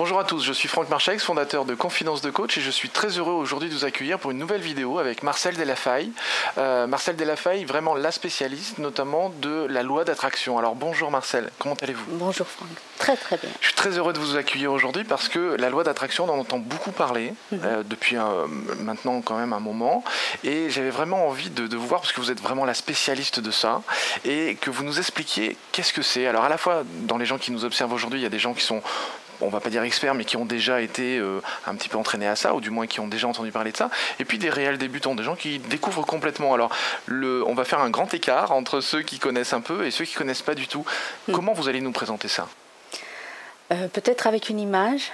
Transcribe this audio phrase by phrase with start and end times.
[0.00, 2.88] Bonjour à tous, je suis Franck Marchex, fondateur de Confidence de Coach et je suis
[2.88, 6.10] très heureux aujourd'hui de vous accueillir pour une nouvelle vidéo avec Marcel Delafaille.
[6.56, 10.58] Euh, Marcel Delafaille, vraiment la spécialiste notamment de la loi d'attraction.
[10.58, 12.02] Alors bonjour Marcel, comment allez-vous?
[12.12, 13.50] Bonjour Franck, très très bien.
[13.60, 16.38] Je suis très heureux de vous accueillir aujourd'hui parce que la loi d'attraction, on en
[16.38, 17.60] entend beaucoup parler mhm.
[17.62, 18.16] euh, depuis
[18.78, 20.02] maintenant quand même un moment
[20.44, 23.38] et j'avais vraiment envie de, de vous voir parce que vous êtes vraiment la spécialiste
[23.38, 23.82] de ça
[24.24, 26.26] et que vous nous expliquiez qu'est-ce que c'est.
[26.26, 28.38] Alors à la fois dans les gens qui nous observent aujourd'hui, il y a des
[28.38, 28.82] gens qui sont
[29.40, 32.28] on va pas dire experts, mais qui ont déjà été euh, un petit peu entraînés
[32.28, 34.50] à ça, ou du moins qui ont déjà entendu parler de ça, et puis des
[34.50, 36.54] réels débutants, des gens qui découvrent complètement.
[36.54, 36.70] Alors,
[37.06, 40.04] le, on va faire un grand écart entre ceux qui connaissent un peu et ceux
[40.04, 40.84] qui connaissent pas du tout.
[41.28, 41.32] Hmm.
[41.32, 42.48] Comment vous allez nous présenter ça?
[43.72, 45.12] Euh, Peut-être avec une image.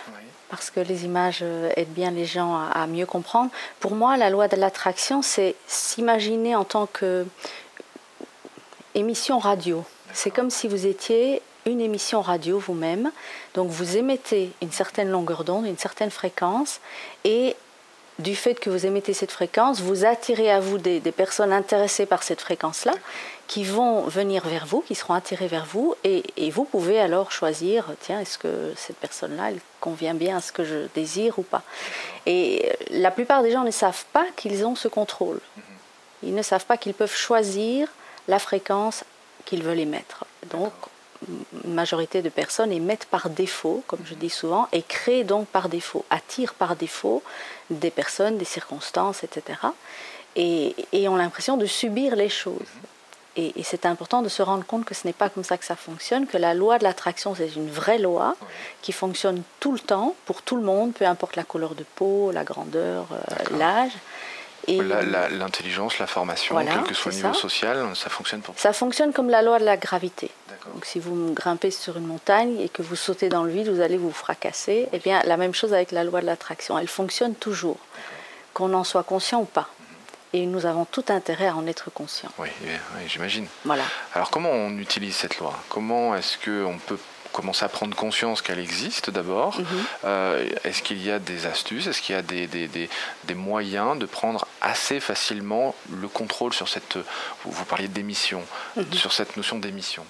[0.48, 3.50] Parce que les images euh, aident bien les gens à, mieux comprendre.
[3.80, 7.26] Pour moi, la loi de l'attraction, c'est s'imaginer en tant que
[8.94, 9.84] émission radio.
[10.12, 13.10] C'est comme si vous étiez une émission radio vous-même.
[13.54, 16.80] Donc vous émettez une certaine longueur d'onde, une certaine fréquence,
[17.24, 17.56] et
[18.18, 22.22] du fait que vous émettez cette fréquence, vous attirez à vous des, personnes intéressées par
[22.22, 22.94] cette fréquence-là,
[23.46, 27.92] qui vont venir vers vous, qui seront attirées vers vous, et, vous pouvez alors choisir,
[28.00, 31.62] tiens, est-ce que cette personne-là, elle convient bien à ce que je désire ou pas.
[32.24, 35.40] Et la plupart des gens ne savent pas qu'ils ont ce contrôle.
[36.22, 37.88] Ils ne savent pas qu'ils peuvent choisir
[38.28, 39.04] la fréquence
[39.44, 40.24] qu'ils veulent émettre.
[40.50, 40.72] Donc,
[41.64, 46.04] majorité de personnes émettent par défaut, comme je dis souvent, et créent donc par défaut,
[46.10, 47.22] attirent par défaut
[47.70, 49.58] des personnes, des circonstances, etc.
[50.36, 50.74] Et,
[51.08, 52.72] ont l'impression de subir les choses.
[53.36, 55.76] Et, c'est important de se rendre compte que ce n'est pas comme ça que ça
[55.76, 58.36] fonctionne, que la loi de l'attraction, c'est une vraie loi
[58.82, 62.30] qui fonctionne tout le temps, pour tout le monde, peu importe la couleur de peau,
[62.32, 63.92] la grandeur, euh, l'âge.
[64.68, 69.30] L'intelligence, la, formation, quel que soit le niveau social, ça fonctionne pour Ça fonctionne comme
[69.30, 70.30] la loi de la gravité.
[70.74, 73.80] Donc si vous grimpez sur une montagne et que vous sautez dans le vide, vous
[73.80, 74.88] allez vous fracasser.
[74.92, 76.78] Eh bien, la même chose avec la loi de l'attraction.
[76.78, 77.78] Elle fonctionne toujours,
[78.54, 79.68] qu'on en soit conscient ou pas.
[80.32, 82.30] Et nous avons tout intérêt à en être conscient.
[82.38, 82.70] Oui, oui
[83.08, 83.46] j'imagine.
[83.64, 83.84] Voilà.
[84.14, 85.54] Alors comment on utilise cette loi?
[85.68, 86.98] Comment est-ce qu'on peut
[87.32, 89.58] commencer à prendre conscience qu'elle existe d'abord?
[89.58, 89.66] Mhm.
[90.04, 91.86] Euh, est-ce qu'il y a des astuces?
[91.86, 96.68] Est-ce qu'il y a des, des, des, moyens de prendre assez facilement le contrôle sur
[96.68, 96.98] cette...
[97.44, 98.42] Vous, parliez d'émission,
[98.76, 98.92] mhm.
[98.92, 100.04] sur cette notion d'émission?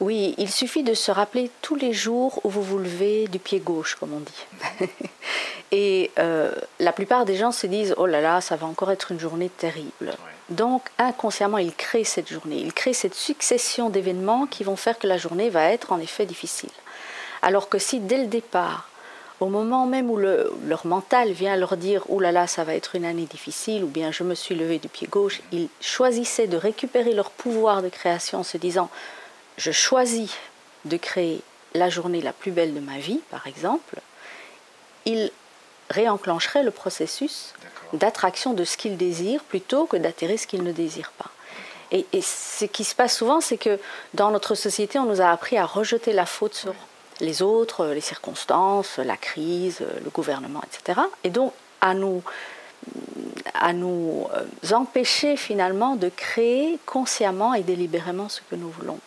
[0.00, 3.58] Oui, il suffit de se rappeler tous les jours où vous vous levez du pied
[3.58, 4.88] gauche, comme on dit.
[5.72, 9.10] Et euh, la plupart des gens se disent, oh là là, ça va encore être
[9.10, 10.14] une journée terrible.
[10.50, 15.06] Donc inconsciemment, ils créent cette journée, ils créent cette succession d'événements qui vont faire que
[15.06, 16.70] la journée va être en effet difficile.
[17.42, 18.88] Alors que si dès le départ,
[19.40, 22.96] au moment même où leur mental vient leur dire⁇ Ouh là là, ça va être
[22.96, 26.56] une année difficile⁇ ou bien⁇ Je me suis levé du pied gauche⁇ ils choisissaient de
[26.56, 28.84] récupérer leur pouvoir de création en se disant⁇
[29.58, 30.32] Je choisis
[30.86, 31.42] de créer
[31.74, 33.96] la journée la plus belle de ma vie, par exemple⁇
[35.04, 35.30] ils
[35.90, 37.54] réenclencheraient le processus
[37.92, 41.30] d'attraction de ce qu'ils désirent plutôt que d'attirer ce qu'ils ne désirent pas.
[41.90, 43.80] Et, ce qui se passe souvent, c'est que
[44.12, 46.74] dans notre société, on nous a appris à rejeter la faute sur
[47.20, 51.00] les autres, les circonstances, la crise, le gouvernement, etc.
[51.24, 52.22] Et donc à nous,
[53.54, 59.00] à nous euh, empêcher finalement de créer consciemment et délibérément ce que nous voulons.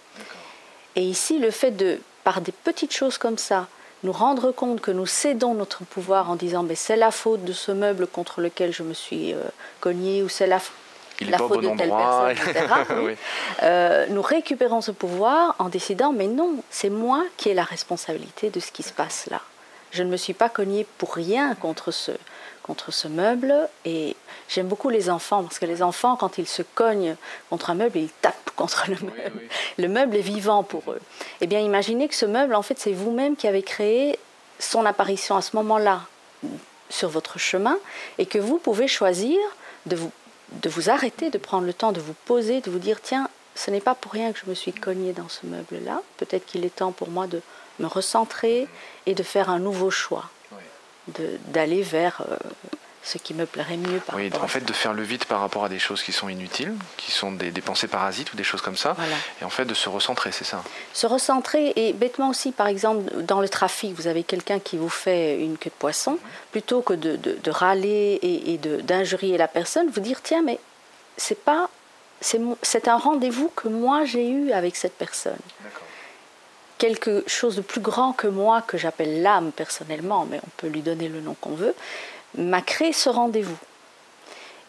[0.96, 3.68] Et ici, le fait de, par des petites choses comme ça,
[4.04, 7.54] nous rendre compte que nous cédons notre pouvoir en disant mais c'est la faute de
[7.54, 9.44] ce meuble contre lequel je me suis euh,
[9.80, 12.66] cogné ou c'est la, faute de telle personne, etc.
[13.64, 18.50] Euh, nous récupérons ce pouvoir en décidant mais non, c'est moi qui ai la responsabilité
[18.50, 19.42] de ce qui se passe là.
[19.92, 22.12] Je ne me suis pas cogné pour rien contre ce,
[22.64, 23.54] contre ce meuble.
[23.86, 24.16] Et
[24.48, 27.16] j'aime beaucoup les enfants, parce que les enfants, quand ils se cognent
[27.50, 29.42] contre un meuble, ils tapent contre le meuble.
[29.78, 31.02] Le meuble est vivant pour eux.
[31.42, 34.18] Eh bien, imaginez que ce meuble, en fait, c'est vous-même qui avez créé
[34.60, 36.02] son apparition à ce moment-là
[36.90, 37.78] sur votre chemin,
[38.18, 39.38] et que vous pouvez choisir
[39.86, 40.12] de vous,
[40.52, 43.72] de vous arrêter, de prendre le temps de vous poser, de vous dire, tiens, ce
[43.72, 46.02] n'est pas pour rien que je me suis cogné dans ce meuble-là.
[46.18, 47.42] Peut-être qu'il est temps pour moi de
[47.80, 48.68] me recentrer
[49.06, 50.30] et de faire un nouveau choix
[51.48, 52.38] d'aller vers euh,
[53.04, 54.00] ce qui me plairait mieux.
[54.00, 56.30] Par oui, en fait, de faire le vide par rapport à des choses qui sont
[56.30, 58.96] inutiles, qui sont des, pensées parasites ou des choses comme ça.
[59.42, 60.64] Et en fait, de se recentrer, c'est ça.
[60.94, 64.90] Se recentrer, et bêtement aussi, par exemple, dans le trafic, vous avez quelqu'un qui vous
[64.90, 66.20] fait une queue de poisson,
[66.52, 70.60] plutôt que de, de, râler et, et d'injurier la personne, vous dire tiens, mais
[71.18, 71.70] c'est pas.
[72.22, 75.40] C'est un rendez-vous que moi j'ai eu avec cette personne
[76.78, 80.82] quelque chose de plus grand que moi, que j'appelle l'âme personnellement, mais on peut lui
[80.82, 81.76] donner le nom qu'on veut,
[82.38, 83.58] m'a créé ce rendez-vous.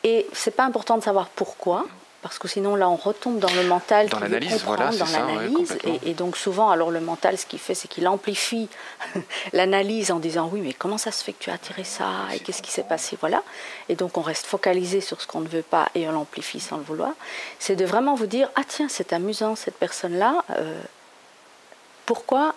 [0.04, 1.86] Et c'est pas important de savoir pourquoi,
[2.22, 6.14] parce que sinon là on retombe dans le mental, dans l'analyse, voilà, dans l'analyse, et,
[6.14, 8.68] donc souvent alors le mental ce qu'il fait c'est qu'il amplifie
[9.52, 12.38] l'analyse en disant oui mais comment ça se fait que tu as attiré ça et
[12.40, 13.42] qu'est-ce qui s'est passé, voilà,
[13.88, 16.78] et donc on reste focalisé sur ce qu'on ne veut pas et on l'amplifie sans
[16.78, 17.12] le vouloir.
[17.58, 20.80] C'est de vraiment vous dire ah tiens c'est amusant cette personne là, euh,
[22.06, 22.54] pourquoi,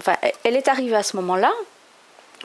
[0.00, 1.52] enfin elle est arrivée à ce moment-là,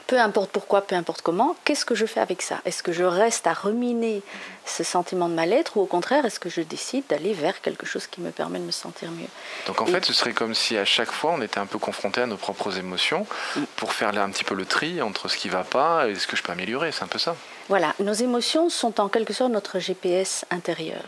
[0.06, 2.60] peu importe pourquoi, peu importe comment, qu'est-ce que je fais avec ça?
[2.64, 4.22] Est-ce que je reste à ruminer
[4.64, 8.06] ce sentiment de mal-être ou au contraire, est-ce que je décide d'aller vers quelque chose
[8.06, 9.28] qui me permet de me sentir mieux?
[9.66, 12.20] Donc en fait, ce serait comme si à chaque fois, on était un peu confronté
[12.20, 13.26] à nos propres émotions
[13.56, 13.62] mm.
[13.76, 16.26] pour faire un petit peu le tri entre ce qui ne va pas et ce
[16.26, 16.92] que je peux améliorer.
[16.92, 17.36] C'est un peu ça
[17.68, 21.02] Voilà, nos émotions sont en quelque sorte notre GPS intérieur.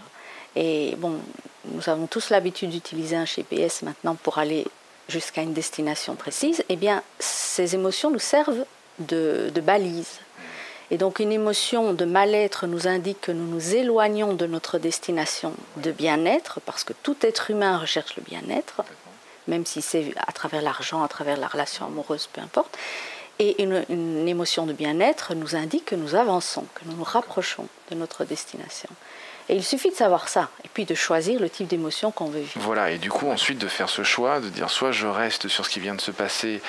[0.56, 1.20] Et bon,
[1.67, 4.67] nous avons tous l'habitude d'utiliser un GPS maintenant pour aller
[5.08, 6.64] jusqu'à une destination précise.
[6.69, 8.64] Eh bien, ces émotions nous servent
[9.00, 10.21] de, balises.
[10.91, 15.53] Et donc une émotion de mal-être nous indique que nous nous éloignons de notre destination
[15.77, 18.83] de bien-être, parce que tout être humain recherche le bien-être,
[19.47, 22.77] même si c'est à travers l'argent, à travers la relation amoureuse, peu importe.
[23.39, 27.95] Et une émotion de bien-être nous indique que nous avançons, que nous nous rapprochons de
[27.95, 28.89] notre destination.
[29.49, 32.41] Et il suffit de savoir ça, et puis de choisir le type d'émotion qu'on veut
[32.41, 32.61] vivre.
[32.61, 35.65] Voilà, et du coup ensuite de faire ce choix, de dire soit je reste sur
[35.65, 36.61] ce qui vient de se passer,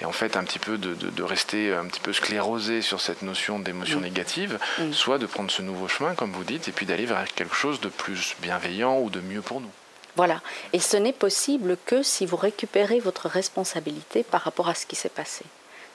[0.00, 3.22] et en fait un petit peu de, de, rester un petit peu sclérosé sur cette
[3.22, 4.02] notion d'émotion mm.
[4.02, 4.92] négative, mm.
[4.92, 7.80] soit de prendre ce nouveau chemin, comme vous dites, et puis d'aller vers quelque chose
[7.80, 9.70] de plus bienveillant ou de mieux pour nous.
[10.14, 10.40] Voilà,
[10.72, 14.96] et ce n'est possible que si vous récupérez votre responsabilité par rapport à ce qui
[14.96, 15.44] s'est passé.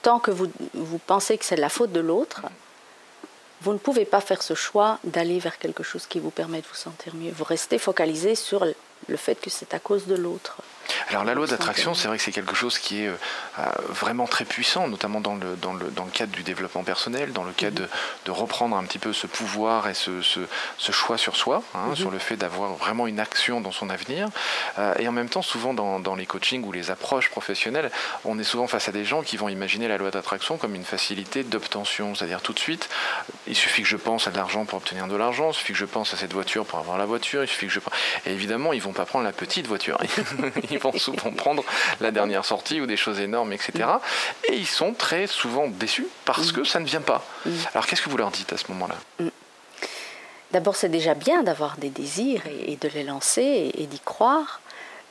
[0.02, 2.42] Tant que vous, vous pensez que c'est la faute de l'autre,
[3.64, 6.66] vous ne pouvez pas faire ce choix d'aller vers quelque chose qui vous permet de
[6.66, 7.32] vous sentir mieux.
[7.32, 10.58] Vous restez focalisé sur le fait que c'est à cause de l'autre.
[11.08, 13.14] Alors la loi d'attraction, c'est vrai que c'est quelque chose qui est euh,
[13.58, 17.32] euh, vraiment très puissant, notamment dans le, dans, le, dans le cadre du développement personnel,
[17.32, 17.86] dans le cadre mhm.
[17.86, 17.90] de,
[18.26, 20.40] de reprendre un petit peu ce pouvoir et ce, ce,
[20.78, 21.96] ce choix sur soi, hein, mhm.
[21.96, 24.28] sur le fait d'avoir vraiment une action dans son avenir.
[24.78, 27.90] Euh, et en même temps, souvent dans, dans, les coachings ou les approches professionnelles,
[28.24, 30.84] on est souvent face à des gens qui vont imaginer la loi d'attraction comme une
[30.84, 32.88] facilité d'obtention, c'est-à-dire tout de suite,
[33.46, 35.78] il suffit que je pense à de l'argent pour obtenir de l'argent, il suffit que
[35.78, 37.80] je pense à cette voiture pour avoir la voiture, il suffit que je...
[38.26, 39.98] Et évidemment, ils vont pas prendre la petite voiture.
[40.70, 41.64] ils vont souvent prendre
[42.00, 43.72] la dernière sortie ou des choses énormes, etc.
[44.48, 47.24] Et ils sont très souvent déçus parce que ça ne vient pas.
[47.72, 48.96] Alors qu'est-ce que vous leur dites à ce moment-là?
[49.20, 49.28] Mm.
[50.52, 54.60] D'abord, c'est déjà bien d'avoir des désirs et de les lancer et d'y croire.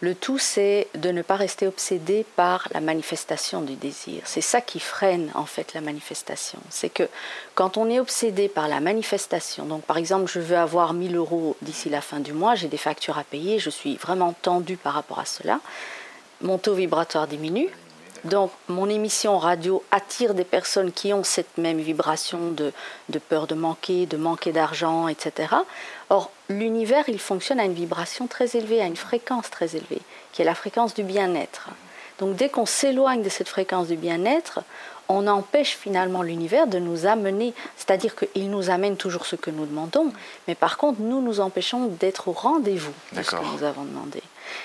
[0.04, 4.24] Le tout, c'est de ne pas rester obsédé par la manifestation du désir.
[4.26, 6.60] C'est ça qui freine en fait la manifestation.
[6.70, 7.08] C'est que
[7.56, 11.56] quand on est obsédé par la manifestation, donc par exemple, je veux avoir 1000 euros
[11.62, 14.92] d'ici la fin du mois, j'ai des factures à payer, je suis vraiment tendu par
[14.92, 15.62] rapport à cela,
[16.42, 17.70] mon taux vibratoire diminue,
[18.24, 22.72] donc mon émission radio attire des personnes qui ont cette même vibration de,
[23.30, 25.56] peur de manquer, de manquer d'argent, etc.
[26.10, 30.42] Or, l'univers, il fonctionne à une vibration très élevée, à une fréquence très élevée, qui
[30.42, 31.70] est la fréquence du bien-être.
[32.20, 34.62] Donc dès qu'on s'éloigne de cette fréquence du bien-être,
[35.10, 39.66] on empêche finalement l'univers de nous amener, c'est-à-dire qu'il nous amène toujours ce que nous
[39.66, 40.14] demandons,
[40.48, 44.24] mais par contre, nous nous empêchons d'être au rendez-vous de ce que nous avons demandé.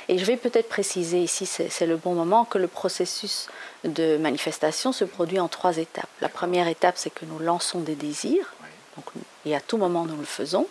[0.09, 3.49] Et je vais peut-être préciser ici, c'est le bon moment, que le processus
[3.85, 6.09] de manifestation se produit en trois étapes.
[6.21, 8.55] La première étape, c'est que nous lançons des désirs,
[8.97, 9.07] donc,
[9.45, 10.67] et à tout moment nous le faisons.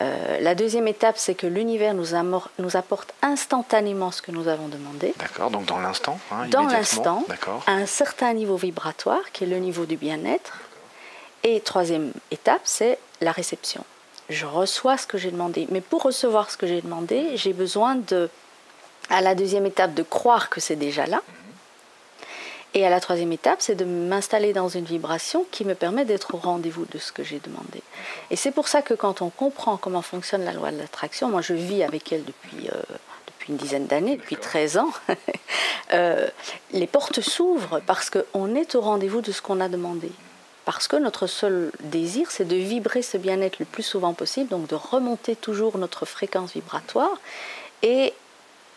[0.00, 2.06] Euh, la deuxième étape, c'est que l'univers nous,
[2.58, 5.12] nous, apporte instantanément ce que nous avons demandé.
[5.18, 7.24] D'accord, donc dans l'instant hein, Dans l'instant,
[7.66, 10.58] à un certain niveau vibratoire, qui est le niveau du bien-être.
[11.42, 13.84] Et troisième étape, c'est la réception
[14.28, 15.66] je reçois ce que j'ai demandé.
[15.70, 18.28] Mais pour recevoir ce que j'ai demandé, j'ai besoin de,
[19.10, 21.22] à la deuxième étape, de croire que c'est déjà là.
[22.74, 26.34] Et à la troisième étape, c'est de m'installer dans une vibration qui me permet d'être
[26.34, 27.82] au rendez-vous de ce que j'ai demandé.
[28.30, 31.40] Et c'est pour ça que quand on comprend comment fonctionne la loi de l'attraction, moi
[31.40, 32.82] je vis avec elle depuis, euh,
[33.26, 34.90] depuis une dizaine d'années, depuis 13 ans,
[35.94, 36.28] euh,
[36.72, 40.12] les portes s'ouvrent parce qu'on est au rendez-vous de ce qu'on a demandé
[40.68, 44.66] parce que notre seul désir, c'est de vibrer ce bien-être le plus souvent possible, donc
[44.66, 47.18] de remonter toujours notre fréquence vibratoire
[47.80, 48.12] et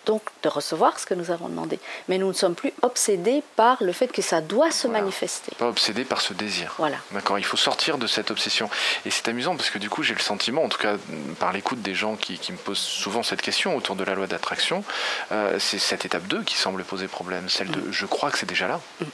[0.05, 1.81] donc de recevoir ce que nous avons demandé.
[2.07, 5.51] Mais nous ne sommes plus obsédés par le fait que ça doit se manifester.
[5.57, 6.75] Pas obsédés par ce désir.
[6.77, 6.95] Voilà.
[7.11, 8.69] D'accord, il faut sortir de cette obsession.
[9.05, 10.95] Et c'est amusant parce que du coup, j'ai le sentiment, en tout cas
[11.39, 14.85] par l'écoute des gens qui, me posent souvent cette question autour de la loi d'attraction,
[15.33, 17.91] euh, c'est cette étape 2 qui semble poser problème, celle de mm.
[17.91, 18.79] je crois que c'est déjà là.
[19.01, 19.05] Mm.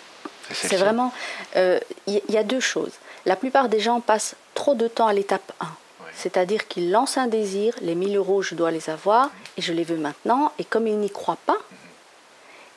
[0.53, 1.13] C'est vraiment.
[1.55, 2.93] Il euh, y, a deux choses.
[3.25, 5.67] La plupart des gens passent trop de temps à l'étape 1.
[6.15, 9.83] C'est-à-dire qu'ils lancent un désir, les 1000 euros, je dois les avoir, et je les
[9.83, 11.57] veux maintenant, et comme ils n'y croient pas,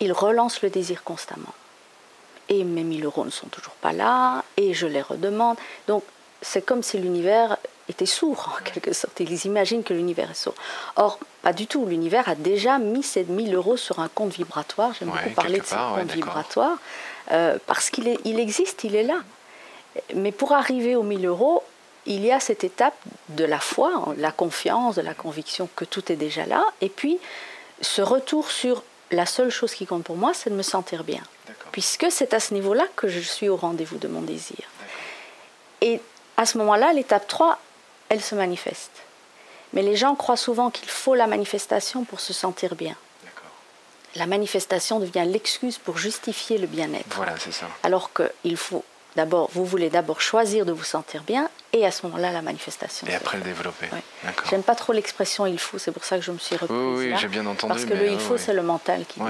[0.01, 1.55] ils relancent le désir constamment.
[2.51, 5.57] Et mes 1000 euros ne sont toujours pas là, et je les redemande.
[5.87, 6.03] Donc,
[6.43, 7.57] c'est comme si l'univers
[7.91, 9.21] été sourds en quelque sorte.
[9.21, 10.55] Ils imaginent que l'univers est sourd.
[10.97, 11.85] Or, pas du tout.
[11.87, 14.93] L'univers a déjà mis ces 1000 euros sur un compte vibratoire.
[14.99, 16.79] J'aime beaucoup parler de ce compte vibratoire.
[17.33, 19.21] Euh, parce qu'il il existe, il est là.
[20.15, 21.63] Mais pour arriver aux 1000 euros,
[22.07, 22.97] il y a cette étape
[23.31, 26.65] de la foi, la confiance, de la conviction que tout est déjà là.
[26.81, 27.19] Et puis,
[27.81, 31.23] ce retour sur la seule chose qui compte pour moi, c'est de me sentir bien.
[31.73, 34.59] Puisque c'est à ce niveau-là que je suis au rendez-vous de mon désir.
[35.81, 36.01] Et
[36.37, 37.59] à ce moment-là, l'étape 3,
[38.09, 38.93] elle se manifeste.
[39.73, 42.97] Mais les gens croient souvent qu'il faut la manifestation pour se sentir bien.
[44.17, 47.07] La manifestation devient l'excuse pour justifier le bien-être.
[47.15, 47.67] Voilà, c'est ça.
[47.83, 48.85] Alors qu'il faut
[49.17, 53.07] D'abord, vous voulez d'abord choisir de vous sentir bien et à ce moment-là, la manifestation.
[53.09, 53.87] Et après le développer.
[54.49, 56.79] J'aime pas trop l'expression il faut, c'est pour ça que je me suis reprise.
[56.79, 57.73] Oui, oui j'ai bien entendu.
[57.73, 59.21] Parce que le il faut, c'est le mental qui.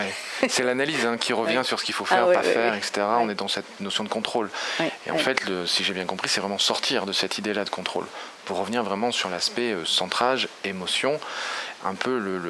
[0.49, 3.03] c'est l'analyse hein, qui revient sur ce qu'il faut faire, ah pas faire, etc.
[3.21, 4.51] On est dans cette notion de contrôle.
[5.07, 7.71] et en fait, le, si j'ai bien compris, c'est vraiment sortir de cette idée-là de
[7.71, 8.07] contrôle
[8.45, 11.21] pour revenir vraiment sur l'aspect euh, centrage, émotion
[11.85, 12.41] un peu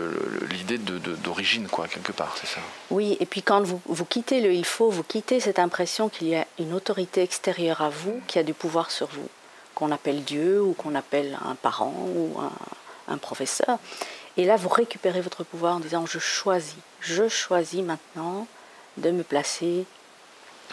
[0.50, 2.60] l'idée d'origine, quoi, quelque part, c'est ça
[2.90, 6.28] Oui, et puis quand vous, vous, quittez le il faut, vous quittez cette impression qu'il
[6.28, 9.28] y a une autorité extérieure à vous qui a du pouvoir sur vous,
[9.75, 12.52] qu'on appelle Dieu ou qu'on appelle un parent ou un,
[13.12, 13.78] un, professeur.
[14.37, 18.46] Et là, vous récupérez votre pouvoir en disant je choisis, je choisis maintenant
[18.96, 19.84] de me placer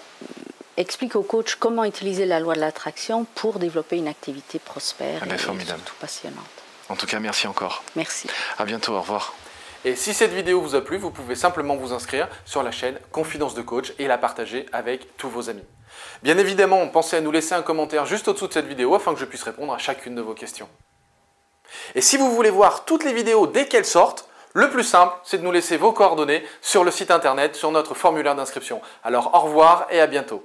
[0.76, 5.26] explique aux coachs comment utiliser la loi de l'attraction pour développer une activité prospère ah
[5.26, 5.80] ben, et formidable.
[5.80, 6.46] surtout passionnante.
[6.88, 7.82] En tout cas, merci encore.
[7.96, 8.28] Merci.
[8.58, 8.94] À bientôt.
[8.94, 9.34] Au revoir.
[9.84, 12.98] Et si cette vidéo vous a plu, vous pouvez simplement vous inscrire sur la chaîne
[13.10, 15.64] Confidence de Coach et la partager avec tous vos amis.
[16.22, 19.20] Bien évidemment, pensez à nous laisser un commentaire juste au-dessous de cette vidéo afin que
[19.20, 20.68] je puisse répondre à chacune de vos questions.
[21.94, 25.38] Et si vous voulez voir toutes les vidéos dès qu'elles sortent, le plus simple, c'est
[25.38, 28.82] de nous laisser vos coordonnées sur le site internet, sur notre formulaire d'inscription.
[29.02, 30.44] Alors au revoir et à bientôt.